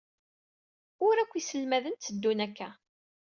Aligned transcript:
Ur 1.07 1.15
akk 1.17 1.33
iselmaden 1.39 1.95
tteddun 1.95 2.39
akka. 2.45 2.69